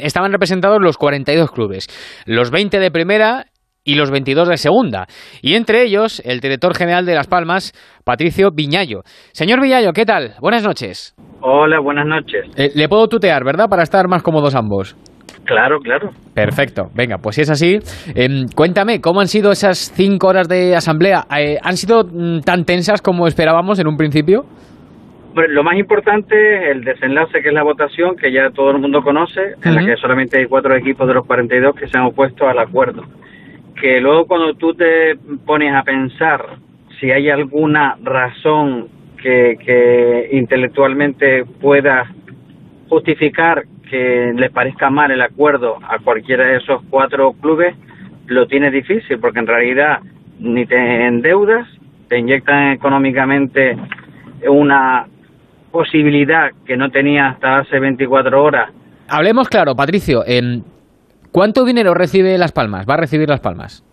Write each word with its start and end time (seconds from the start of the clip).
estaban 0.00 0.32
representados 0.32 0.78
los 0.80 0.96
42 0.96 1.50
clubes, 1.50 1.88
los 2.26 2.50
20 2.50 2.78
de 2.78 2.90
primera 2.90 3.46
y 3.84 3.94
los 3.94 4.10
22 4.10 4.48
de 4.48 4.56
segunda. 4.56 5.06
Y 5.40 5.54
entre 5.54 5.82
ellos, 5.84 6.20
el 6.24 6.40
director 6.40 6.74
general 6.76 7.06
de 7.06 7.14
Las 7.14 7.28
Palmas, 7.28 7.72
Patricio 8.04 8.50
Viñallo. 8.52 9.02
Señor 9.32 9.60
Viñallo, 9.60 9.92
¿qué 9.92 10.04
tal? 10.04 10.34
Buenas 10.40 10.64
noches. 10.64 11.14
Hola, 11.40 11.78
buenas 11.80 12.06
noches. 12.06 12.46
Eh, 12.56 12.72
le 12.74 12.88
puedo 12.88 13.06
tutear, 13.06 13.44
¿verdad? 13.44 13.66
Para 13.68 13.84
estar 13.84 14.08
más 14.08 14.22
cómodos 14.22 14.54
ambos. 14.54 14.96
Claro, 15.44 15.78
claro. 15.78 16.10
Perfecto. 16.34 16.86
Venga, 16.94 17.18
pues 17.18 17.36
si 17.36 17.42
es 17.42 17.50
así, 17.50 17.78
em, 18.16 18.48
cuéntame, 18.54 19.00
¿cómo 19.00 19.20
han 19.20 19.28
sido 19.28 19.52
esas 19.52 19.92
cinco 19.94 20.26
horas 20.26 20.48
de 20.48 20.74
asamblea? 20.74 21.24
Eh, 21.38 21.56
¿Han 21.62 21.76
sido 21.76 22.02
mm, 22.02 22.40
tan 22.40 22.64
tensas 22.64 23.00
como 23.00 23.28
esperábamos 23.28 23.78
en 23.78 23.86
un 23.86 23.96
principio? 23.96 24.44
Lo 25.48 25.62
más 25.62 25.76
importante 25.76 26.56
es 26.56 26.76
el 26.76 26.84
desenlace, 26.84 27.42
que 27.42 27.48
es 27.48 27.54
la 27.54 27.62
votación, 27.62 28.16
que 28.16 28.32
ya 28.32 28.50
todo 28.50 28.70
el 28.70 28.78
mundo 28.78 29.02
conoce, 29.02 29.54
en 29.62 29.74
la 29.74 29.84
que 29.84 29.96
solamente 29.96 30.38
hay 30.38 30.46
cuatro 30.46 30.74
equipos 30.74 31.06
de 31.06 31.12
los 31.12 31.26
42 31.26 31.74
que 31.74 31.88
se 31.88 31.98
han 31.98 32.04
opuesto 32.04 32.48
al 32.48 32.58
acuerdo. 32.58 33.04
Que 33.78 34.00
luego 34.00 34.26
cuando 34.26 34.54
tú 34.54 34.72
te 34.72 35.16
pones 35.44 35.74
a 35.74 35.82
pensar 35.82 36.42
si 36.98 37.10
hay 37.10 37.28
alguna 37.28 37.98
razón 38.02 38.88
que, 39.22 39.58
que 39.62 40.30
intelectualmente 40.32 41.44
pueda 41.60 42.10
justificar 42.88 43.64
que 43.90 44.32
les 44.34 44.50
parezca 44.50 44.88
mal 44.88 45.10
el 45.10 45.20
acuerdo 45.20 45.76
a 45.86 45.98
cualquiera 45.98 46.44
de 46.44 46.56
esos 46.56 46.82
cuatro 46.88 47.34
clubes, 47.34 47.74
lo 48.26 48.46
tiene 48.46 48.70
difícil 48.70 49.18
porque 49.18 49.40
en 49.40 49.46
realidad 49.46 50.00
ni 50.38 50.64
te 50.64 51.06
endeudas, 51.06 51.68
te 52.08 52.18
inyectan 52.18 52.72
económicamente 52.72 53.76
una 54.48 55.06
posibilidad 55.76 56.48
que 56.66 56.76
no 56.76 56.88
tenía 56.90 57.28
hasta 57.28 57.58
hace 57.58 57.78
24 57.78 58.42
horas. 58.42 58.70
Hablemos 59.08 59.48
claro, 59.48 59.74
Patricio. 59.74 60.22
en 60.26 60.64
¿Cuánto 61.32 61.64
dinero 61.66 61.92
recibe 61.92 62.38
Las 62.38 62.52
Palmas? 62.52 62.86
¿Va 62.88 62.94
a 62.94 62.96
recibir 62.96 63.28
Las 63.28 63.40
Palmas? 63.40 63.84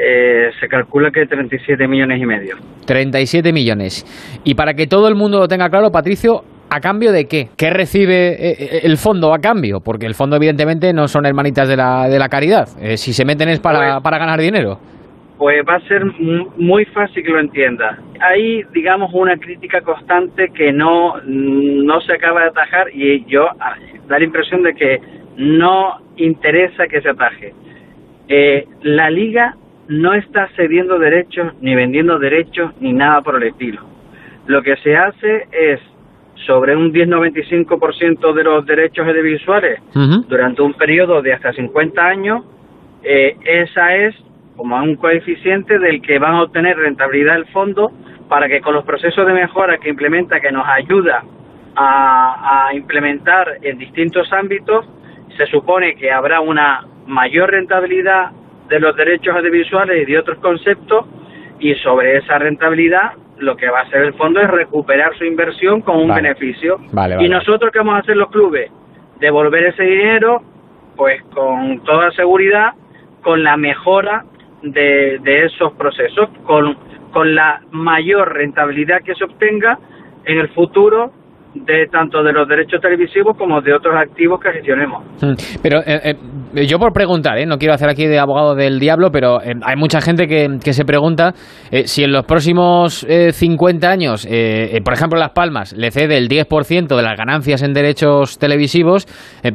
Eh, 0.00 0.50
se 0.60 0.68
calcula 0.68 1.10
que 1.10 1.26
37 1.26 1.88
millones 1.88 2.22
y 2.22 2.26
medio. 2.26 2.56
37 2.86 3.52
millones. 3.52 4.04
Y 4.44 4.54
para 4.54 4.74
que 4.74 4.86
todo 4.86 5.08
el 5.08 5.16
mundo 5.16 5.40
lo 5.40 5.48
tenga 5.48 5.68
claro, 5.68 5.90
Patricio, 5.90 6.44
¿a 6.70 6.78
cambio 6.78 7.10
de 7.10 7.24
qué? 7.24 7.48
¿Qué 7.56 7.70
recibe 7.70 8.28
eh, 8.28 8.56
eh, 8.58 8.80
el 8.84 8.96
fondo 8.96 9.34
a 9.34 9.38
cambio? 9.38 9.80
Porque 9.80 10.06
el 10.06 10.14
fondo, 10.14 10.36
evidentemente, 10.36 10.92
no 10.92 11.08
son 11.08 11.26
hermanitas 11.26 11.68
de 11.68 11.76
la, 11.76 12.08
de 12.08 12.18
la 12.20 12.28
caridad. 12.28 12.68
si 12.94 13.12
se 13.12 13.24
meten 13.24 13.48
es 13.48 13.58
para, 13.58 13.94
pues- 13.94 14.02
para 14.04 14.18
ganar 14.18 14.40
dinero. 14.40 14.78
Pues 15.42 15.64
va 15.68 15.74
a 15.74 15.88
ser 15.88 16.04
muy 16.56 16.84
fácil 16.84 17.24
que 17.24 17.32
lo 17.32 17.40
entienda. 17.40 17.98
Hay, 18.20 18.62
digamos, 18.72 19.10
una 19.12 19.36
crítica 19.36 19.80
constante 19.80 20.52
que 20.54 20.70
no, 20.70 21.16
no 21.24 22.00
se 22.02 22.12
acaba 22.12 22.42
de 22.42 22.46
atajar 22.50 22.86
y 22.94 23.24
yo 23.24 23.48
ah, 23.58 23.74
da 24.06 24.20
la 24.20 24.24
impresión 24.24 24.62
de 24.62 24.72
que 24.72 25.00
no 25.38 25.98
interesa 26.16 26.86
que 26.86 27.00
se 27.00 27.08
ataje. 27.08 27.54
Eh, 28.28 28.68
la 28.82 29.10
liga 29.10 29.56
no 29.88 30.14
está 30.14 30.48
cediendo 30.54 30.96
derechos, 31.00 31.54
ni 31.60 31.74
vendiendo 31.74 32.20
derechos, 32.20 32.70
ni 32.78 32.92
nada 32.92 33.20
por 33.22 33.34
el 33.42 33.48
estilo. 33.48 33.80
Lo 34.46 34.62
que 34.62 34.76
se 34.76 34.96
hace 34.96 35.48
es 35.50 35.80
sobre 36.46 36.76
un 36.76 36.92
10-95% 36.92 38.32
de 38.32 38.44
los 38.44 38.64
derechos 38.64 39.08
audiovisuales 39.08 39.80
durante 40.28 40.62
un 40.62 40.74
periodo 40.74 41.20
de 41.20 41.32
hasta 41.32 41.52
50 41.52 42.00
años, 42.00 42.44
eh, 43.02 43.36
esa 43.44 43.96
es 43.96 44.14
como 44.62 44.76
un 44.76 44.94
coeficiente 44.94 45.76
del 45.76 46.00
que 46.00 46.20
van 46.20 46.34
a 46.36 46.42
obtener 46.44 46.76
rentabilidad 46.76 47.34
el 47.34 47.46
fondo 47.46 47.90
para 48.28 48.46
que 48.46 48.60
con 48.60 48.74
los 48.74 48.84
procesos 48.84 49.26
de 49.26 49.32
mejora 49.32 49.76
que 49.78 49.88
implementa, 49.88 50.38
que 50.38 50.52
nos 50.52 50.64
ayuda 50.68 51.24
a 51.74 52.70
implementar 52.72 53.58
en 53.60 53.76
distintos 53.76 54.32
ámbitos, 54.32 54.86
se 55.36 55.46
supone 55.46 55.96
que 55.96 56.12
habrá 56.12 56.40
una 56.40 56.86
mayor 57.08 57.50
rentabilidad 57.50 58.30
de 58.68 58.78
los 58.78 58.94
derechos 58.94 59.34
audiovisuales 59.34 60.00
y 60.00 60.12
de 60.12 60.18
otros 60.18 60.38
conceptos 60.38 61.06
y 61.58 61.74
sobre 61.76 62.18
esa 62.18 62.38
rentabilidad 62.38 63.14
lo 63.38 63.56
que 63.56 63.68
va 63.68 63.80
a 63.80 63.82
hacer 63.82 64.02
el 64.02 64.14
fondo 64.14 64.40
es 64.40 64.48
recuperar 64.48 65.18
su 65.18 65.24
inversión 65.24 65.80
con 65.80 65.96
un 65.96 66.14
beneficio. 66.14 66.78
y 67.18 67.28
nosotros 67.28 67.72
qué 67.72 67.80
vamos 67.80 67.96
a 67.96 67.98
hacer 67.98 68.16
los 68.16 68.30
clubes? 68.30 68.70
Devolver 69.18 69.64
ese 69.64 69.82
dinero 69.82 70.40
pues 70.96 71.20
con 71.34 71.82
toda 71.82 72.12
seguridad 72.12 72.74
con 73.22 73.42
la 73.42 73.56
mejora 73.56 74.24
de, 74.62 75.18
de 75.22 75.46
esos 75.46 75.72
procesos, 75.74 76.28
con, 76.44 76.76
con 77.12 77.34
la 77.34 77.62
mayor 77.70 78.32
rentabilidad 78.32 79.02
que 79.02 79.14
se 79.14 79.24
obtenga 79.24 79.78
en 80.24 80.38
el 80.38 80.48
futuro 80.50 81.12
de 81.54 81.86
tanto 81.88 82.22
de 82.22 82.32
los 82.32 82.48
derechos 82.48 82.80
televisivos 82.80 83.36
como 83.36 83.60
de 83.60 83.74
otros 83.74 83.94
activos 83.94 84.40
que 84.40 84.52
gestionemos. 84.52 85.04
Hmm. 85.20 85.34
Pero 85.62 85.80
eh, 85.80 86.00
eh, 86.04 86.16
yo 86.54 86.78
por 86.78 86.92
preguntar, 86.92 87.38
¿eh? 87.38 87.46
no 87.46 87.58
quiero 87.58 87.74
hacer 87.74 87.88
aquí 87.88 88.06
de 88.06 88.18
abogado 88.18 88.54
del 88.54 88.78
diablo, 88.78 89.10
pero 89.10 89.38
hay 89.40 89.76
mucha 89.76 90.00
gente 90.00 90.26
que, 90.26 90.72
se 90.72 90.84
pregunta 90.84 91.34
si 91.84 92.04
en 92.04 92.12
los 92.12 92.24
próximos 92.24 93.06
50 93.32 93.88
años, 93.88 94.26
por 94.84 94.94
ejemplo 94.94 95.18
Las 95.18 95.30
Palmas, 95.30 95.72
le 95.76 95.90
cede 95.90 96.16
el 96.16 96.28
10% 96.28 96.96
de 96.96 97.02
las 97.02 97.16
ganancias 97.16 97.62
en 97.62 97.72
derechos 97.72 98.38
televisivos, 98.38 99.06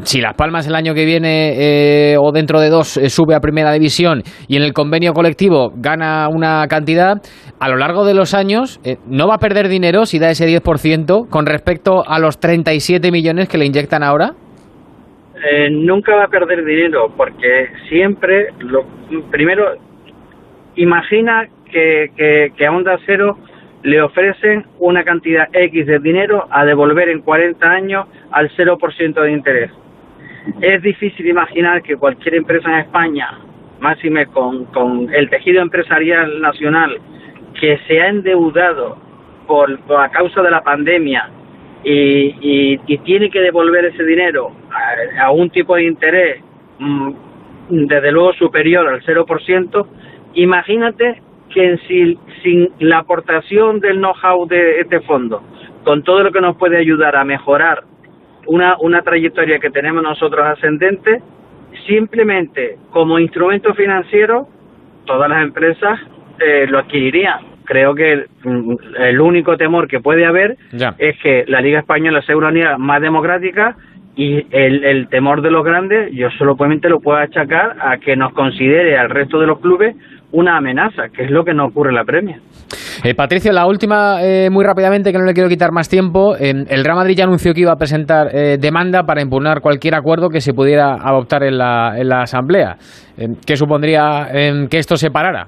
si 0.03 0.21
Las 0.21 0.35
Palmas 0.35 0.67
el 0.67 0.75
año 0.75 0.93
que 0.93 1.05
viene 1.05 2.15
o 2.19 2.31
dentro 2.31 2.59
de 2.59 2.69
dos 2.69 2.99
sube 3.07 3.35
a 3.35 3.39
primera 3.39 3.71
división 3.71 4.23
y 4.47 4.57
en 4.57 4.63
el 4.63 4.73
convenio 4.73 5.13
colectivo 5.13 5.71
gana 5.75 6.27
una 6.29 6.67
cantidad, 6.67 7.21
a 7.59 7.69
lo 7.69 7.77
largo 7.77 8.05
de 8.05 8.13
los 8.13 8.33
años 8.33 8.79
no 9.07 9.27
va 9.27 9.35
a 9.35 9.39
perder 9.39 9.67
dinero 9.67 10.05
si 10.05 10.19
da 10.19 10.29
ese 10.29 10.47
10% 10.47 11.29
con 11.29 11.45
respecto 11.45 12.03
a 12.07 12.19
los 12.19 12.39
37 12.39 13.11
millones 13.11 13.49
que 13.49 13.57
le 13.57 13.65
inyectan 13.65 14.03
ahora? 14.03 14.33
Eh, 15.43 15.69
nunca 15.69 16.15
va 16.15 16.23
a 16.23 16.27
perder 16.29 16.65
dinero 16.65 17.13
porque 17.15 17.69
siempre, 17.89 18.49
lo, 18.59 18.85
primero, 19.29 19.75
imagina 20.75 21.47
que, 21.71 22.51
que, 22.55 22.65
a 22.65 22.71
Onda 22.71 22.97
Cero 23.05 23.37
le 23.83 24.01
ofrecen 24.01 24.65
una 24.79 25.03
cantidad 25.03 25.47
X 25.53 25.85
de 25.85 25.99
dinero 25.99 26.47
a 26.49 26.65
devolver 26.65 27.09
en 27.09 27.21
40 27.21 27.69
años 27.69 28.07
al 28.31 28.49
0% 28.49 29.21
de 29.21 29.31
interés. 29.31 29.71
Es 30.61 30.81
difícil 30.81 31.27
imaginar 31.27 31.83
que 31.83 31.97
cualquier 31.97 32.35
empresa 32.35 32.69
en 32.69 32.79
España, 32.79 33.37
máxime 33.79 34.25
con, 34.27 34.65
con 34.65 35.13
el 35.13 35.29
tejido 35.29 35.61
empresarial 35.61 36.41
nacional, 36.41 36.97
que 37.59 37.77
se 37.87 38.01
ha 38.01 38.07
endeudado 38.07 38.97
por, 39.45 39.79
por 39.81 40.01
a 40.01 40.09
causa 40.09 40.41
de 40.41 40.51
la 40.51 40.63
pandemia 40.63 41.29
y, 41.89 42.79
y, 42.85 42.97
tiene 42.99 43.29
que 43.29 43.39
devolver 43.39 43.85
ese 43.85 44.03
dinero 44.03 44.51
a, 45.21 45.31
un 45.31 45.49
tipo 45.49 45.75
de 45.75 45.85
interés 45.85 46.43
mm, 46.79 47.11
desde 47.69 48.11
luego 48.11 48.33
superior 48.33 48.87
al 48.87 49.01
0%, 49.03 49.87
imagínate 50.33 51.21
que 51.49 51.77
sin, 51.87 52.19
sin 52.43 52.69
la 52.79 52.99
aportación 52.99 53.79
del 53.79 53.97
know-how 53.97 54.45
de 54.47 54.81
este 54.81 54.99
fondo, 55.01 55.41
con 55.85 56.03
todo 56.03 56.23
lo 56.23 56.31
que 56.31 56.41
nos 56.41 56.57
puede 56.57 56.77
ayudar 56.77 57.15
a 57.15 57.23
mejorar 57.23 57.83
una, 58.47 59.01
trayectoria 59.01 59.59
que 59.59 59.69
tenemos 59.69 60.03
nosotros 60.03 60.45
ascendente, 60.45 61.21
simplemente 61.87 62.77
como 62.91 63.17
instrumento 63.17 63.73
financiero, 63.73 64.47
todas 65.05 65.29
las 65.29 65.41
empresas 65.41 65.99
eh, 66.39 66.65
lo 66.67 66.79
adquirirían 66.79 67.46
creo 67.67 67.93
que 67.93 68.25
el, 68.99 69.21
único 69.21 69.57
temor 69.57 69.87
que 69.87 69.99
puede 69.99 70.25
haber 70.25 70.57
es 70.97 71.15
que 71.21 71.43
la 71.47 71.61
Liga 71.61 71.79
Española 71.79 72.21
sea 72.21 72.37
una 72.37 72.51
liga 72.51 72.77
más 72.77 73.01
democrática 73.01 73.75
y 74.15 74.37
el, 74.49 74.83
el 74.83 75.09
temor 75.09 75.41
de 75.41 75.51
los 75.51 75.63
grandes 75.63 76.11
yo 76.13 76.29
solamente 76.37 76.89
lo 76.89 76.99
puedo 76.99 77.19
achacar 77.19 77.75
a 77.79 77.97
que 77.97 78.15
nos 78.15 78.33
considere 78.33 78.97
al 78.97 79.09
resto 79.09 79.39
de 79.39 79.47
los 79.47 79.59
clubes 79.59 79.95
una 80.31 80.57
amenaza, 80.57 81.09
que 81.09 81.23
es 81.23 81.31
lo 81.31 81.43
que 81.43 81.53
no 81.53 81.65
ocurre 81.65 81.89
en 81.89 81.95
la 81.95 82.03
Premier. 82.03 82.39
Eh, 83.03 83.13
Patricio, 83.13 83.51
la 83.53 83.65
última, 83.67 84.21
eh, 84.21 84.49
muy 84.49 84.65
rápidamente, 84.65 85.11
que 85.11 85.17
no 85.17 85.25
le 85.25 85.33
quiero 85.33 85.49
quitar 85.49 85.71
más 85.71 85.87
tiempo. 85.87 86.35
el 86.35 86.83
Real 86.83 86.97
Madrid 86.97 87.15
ya 87.15 87.23
anunció 87.23 87.53
que 87.53 87.61
iba 87.61 87.71
a 87.71 87.77
presentar 87.77 88.27
eh, 88.33 88.57
demanda 88.59 89.03
para 89.03 89.21
impugnar 89.21 89.61
cualquier 89.61 89.95
acuerdo 89.95 90.29
que 90.29 90.41
se 90.41 90.53
pudiera 90.53 90.95
adoptar 90.95 91.43
en 91.43 91.57
la, 91.57 91.93
en 91.97 92.09
la 92.09 92.21
Asamblea. 92.21 92.77
¿Qué 93.45 93.55
supondría 93.55 94.27
que 94.69 94.77
esto 94.77 94.95
se 94.95 95.09
parara 95.09 95.47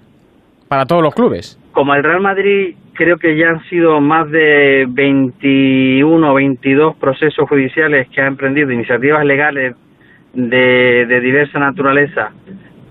para 0.67 0.85
todos 0.85 1.03
los 1.03 1.13
clubes? 1.13 1.58
Como 1.71 1.93
el 1.95 2.03
Real 2.03 2.21
Madrid 2.21 2.75
creo 2.93 3.17
que 3.17 3.37
ya 3.37 3.49
han 3.49 3.63
sido 3.69 4.01
más 4.01 4.29
de 4.29 4.85
21 4.89 6.31
o 6.31 6.33
22 6.33 6.95
procesos 6.97 7.47
judiciales 7.47 8.09
que 8.09 8.21
ha 8.21 8.27
emprendido, 8.27 8.71
iniciativas 8.71 9.25
legales 9.25 9.75
de, 10.33 11.05
de 11.05 11.19
diversa 11.21 11.59
naturaleza, 11.59 12.31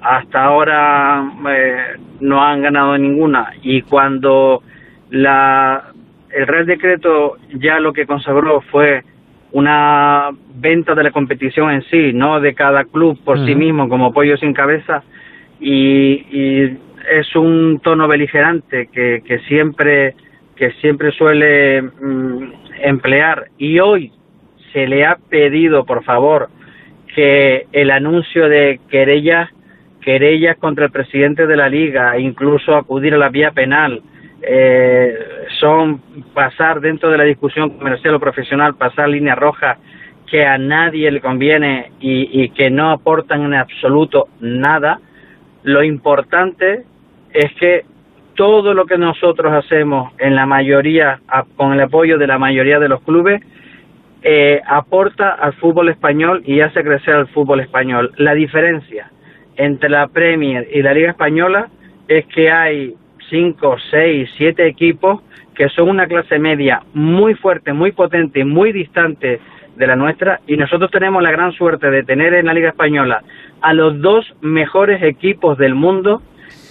hasta 0.01 0.45
ahora 0.45 1.31
eh, 1.51 1.97
no 2.21 2.43
han 2.43 2.63
ganado 2.63 2.97
ninguna. 2.97 3.53
Y 3.63 3.83
cuando 3.83 4.63
la, 5.11 5.93
el 6.31 6.47
Real 6.47 6.67
Decreto 6.67 7.37
ya 7.55 7.81
lo 7.81 7.93
que 7.93 8.07
consagró 8.07 8.61
fue 8.63 9.03
una 9.53 10.31
venta 10.55 10.95
de 10.95 11.03
la 11.03 11.11
competición 11.11 11.71
en 11.71 11.83
sí, 11.83 12.13
no 12.13 12.41
de 12.41 12.55
cada 12.55 12.85
club 12.85 13.19
por 13.25 13.45
sí 13.47 13.55
mismo 13.55 13.89
como 13.89 14.13
pollo 14.13 14.37
sin 14.37 14.53
cabeza 14.53 15.03
y, 15.61 16.25
y 16.31 16.79
es 17.11 17.35
un 17.37 17.81
tono 17.83 18.09
beligerante 18.09 18.89
que, 18.93 19.23
que 19.25 19.39
siempre 19.41 20.15
que 20.57 20.73
siempre 20.81 21.13
suele 21.13 21.83
mm, 21.83 22.53
emplear 22.83 23.47
y 23.59 23.79
hoy 23.79 24.13
se 24.73 24.87
le 24.89 25.07
ha 25.07 25.17
pedido 25.17 25.85
por 25.85 26.03
favor 26.03 26.49
que 27.15 27.67
el 27.73 27.91
anuncio 27.91 28.49
de 28.49 28.81
querellas 28.91 29.51
querellas 30.01 30.57
contra 30.57 30.87
el 30.87 30.91
presidente 30.91 31.47
de 31.47 31.57
la 31.57 31.69
liga, 31.69 32.19
incluso 32.19 32.75
acudir 32.75 33.15
a 33.15 33.19
la 33.19 33.29
vía 33.29 33.51
penal, 33.51 34.01
eh, 34.41 35.19
son 35.61 36.01
pasar 36.33 36.81
dentro 36.81 37.11
de 37.11 37.19
la 37.19 37.25
discusión 37.25 37.71
comercial 37.71 38.15
o 38.15 38.21
profesional, 38.21 38.75
pasar 38.77 39.09
líneas 39.09 39.39
rojas 39.39 39.79
que 40.27 40.47
a 40.47 40.57
nadie 40.57 41.11
le 41.11 41.21
conviene 41.21 41.93
y, 42.01 42.43
y 42.43 42.51
que 42.51 42.71
no 42.71 42.91
aportan 42.91 43.43
en 43.43 43.55
absoluto 43.55 44.29
nada. 44.41 45.01
Lo 45.63 45.83
importante 45.83 46.85
es 47.33 47.53
que 47.55 47.85
todo 48.35 48.73
lo 48.73 48.87
que 48.87 48.99
nosotros 48.99 49.53
hacemos 49.53 50.13
en 50.19 50.37
la 50.37 50.47
mayoría, 50.47 51.21
con 51.57 51.73
el 51.73 51.81
apoyo 51.81 52.19
de 52.19 52.27
la 52.27 52.39
mayoría 52.39 52.79
de 52.79 52.89
los 52.89 53.03
clubes, 53.03 53.43
eh, 54.23 54.61
aporta 54.67 55.31
al 55.31 55.55
fútbol 55.55 55.89
español 55.89 56.43
y 56.45 56.61
hace 56.61 56.83
crecer 56.83 57.15
al 57.15 57.29
fútbol 57.29 57.61
español. 57.61 58.13
La 58.17 58.35
diferencia 58.35 59.11
entre 59.57 59.89
la 59.89 60.09
Premier 60.09 60.69
y 60.73 60.83
la 60.83 60.95
Liga 60.95 61.11
Española 61.11 61.69
es 62.07 62.27
que 62.27 62.51
hay 62.51 62.95
cinco, 63.29 63.77
seis, 63.91 64.31
siete 64.37 64.67
equipos 64.67 65.23
que 65.55 65.69
son 65.71 65.89
una 65.89 66.07
clase 66.07 66.39
media 66.39 66.83
muy 66.95 67.35
fuerte, 67.35 67.73
muy 67.73 67.93
potente, 67.93 68.45
muy 68.45 68.73
distante 68.73 69.41
de 69.77 69.87
la 69.87 69.97
nuestra 69.97 70.41
y 70.47 70.57
nosotros 70.57 70.91
tenemos 70.91 71.23
la 71.23 71.33
gran 71.33 71.53
suerte 71.53 71.91
de 71.91 72.05
tener 72.05 72.35
en 72.35 72.47
la 72.47 72.55
Liga 72.55 72.69
Española 72.69 73.23
a 73.61 73.75
los 73.75 74.01
dos 74.01 74.33
mejores 74.41 75.03
equipos 75.03 75.59
del 75.59 75.75
mundo 75.75 76.23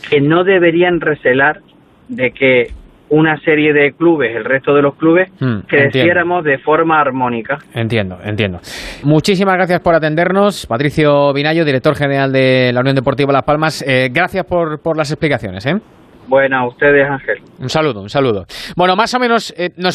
que 0.09 0.21
no 0.21 0.43
deberían 0.43 1.01
recelar 1.01 1.61
de 2.07 2.31
que 2.31 2.71
una 3.09 3.39
serie 3.39 3.73
de 3.73 3.93
clubes, 3.93 4.35
el 4.35 4.43
resto 4.43 4.73
de 4.73 4.81
los 4.81 4.95
clubes, 4.95 5.29
hmm, 5.39 5.59
creciéramos 5.67 6.43
de 6.43 6.57
forma 6.57 6.99
armónica. 6.99 7.57
Entiendo, 7.73 8.17
entiendo. 8.23 8.59
Muchísimas 9.03 9.55
gracias 9.55 9.79
por 9.79 9.95
atendernos. 9.95 10.65
Patricio 10.65 11.31
Vinayo, 11.33 11.63
director 11.63 11.95
general 11.95 12.31
de 12.31 12.71
la 12.73 12.81
Unión 12.81 12.95
Deportiva 12.95 13.31
Las 13.31 13.43
Palmas. 13.43 13.83
Eh, 13.87 14.09
gracias 14.11 14.45
por, 14.45 14.79
por 14.81 14.97
las 14.97 15.09
explicaciones. 15.11 15.65
¿eh? 15.65 15.79
Bueno, 16.27 16.57
a 16.57 16.67
ustedes, 16.67 17.09
Ángel. 17.09 17.37
Un 17.59 17.69
saludo, 17.69 18.01
un 18.01 18.09
saludo. 18.09 18.45
Bueno, 18.75 18.95
más 18.97 19.13
o 19.13 19.19
menos 19.19 19.53
eh, 19.57 19.69
nos 19.77 19.85